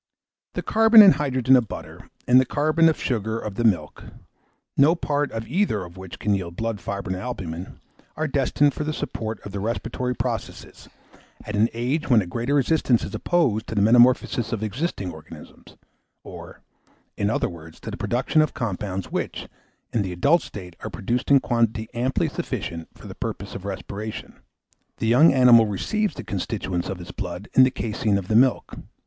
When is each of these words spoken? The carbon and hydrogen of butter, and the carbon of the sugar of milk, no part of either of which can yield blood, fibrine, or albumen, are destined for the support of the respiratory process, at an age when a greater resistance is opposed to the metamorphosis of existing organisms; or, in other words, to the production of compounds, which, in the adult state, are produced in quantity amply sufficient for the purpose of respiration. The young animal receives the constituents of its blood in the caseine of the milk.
The 0.55 0.63
carbon 0.63 1.03
and 1.03 1.13
hydrogen 1.13 1.55
of 1.55 1.67
butter, 1.67 2.09
and 2.27 2.41
the 2.41 2.43
carbon 2.43 2.89
of 2.89 2.95
the 2.97 3.03
sugar 3.03 3.37
of 3.37 3.63
milk, 3.63 4.03
no 4.75 4.95
part 4.95 5.31
of 5.31 5.47
either 5.47 5.83
of 5.85 5.95
which 5.95 6.17
can 6.17 6.33
yield 6.33 6.55
blood, 6.55 6.81
fibrine, 6.81 7.13
or 7.15 7.19
albumen, 7.19 7.79
are 8.17 8.27
destined 8.27 8.73
for 8.73 8.83
the 8.83 8.93
support 8.95 9.39
of 9.41 9.51
the 9.51 9.59
respiratory 9.59 10.15
process, 10.15 10.89
at 11.45 11.55
an 11.55 11.69
age 11.75 12.09
when 12.09 12.19
a 12.19 12.25
greater 12.25 12.55
resistance 12.55 13.03
is 13.03 13.13
opposed 13.13 13.67
to 13.67 13.75
the 13.75 13.81
metamorphosis 13.83 14.51
of 14.51 14.63
existing 14.63 15.11
organisms; 15.11 15.75
or, 16.23 16.61
in 17.15 17.29
other 17.29 17.47
words, 17.47 17.79
to 17.81 17.91
the 17.91 17.95
production 17.95 18.41
of 18.41 18.55
compounds, 18.55 19.11
which, 19.11 19.47
in 19.93 20.01
the 20.01 20.11
adult 20.13 20.41
state, 20.41 20.75
are 20.79 20.89
produced 20.89 21.29
in 21.29 21.39
quantity 21.39 21.87
amply 21.93 22.27
sufficient 22.27 22.87
for 22.95 23.05
the 23.05 23.13
purpose 23.13 23.53
of 23.53 23.65
respiration. 23.65 24.39
The 24.97 25.05
young 25.05 25.31
animal 25.31 25.67
receives 25.67 26.15
the 26.15 26.23
constituents 26.23 26.89
of 26.89 26.99
its 26.99 27.11
blood 27.11 27.49
in 27.53 27.61
the 27.61 27.69
caseine 27.69 28.17
of 28.17 28.29
the 28.29 28.35
milk. 28.35 28.73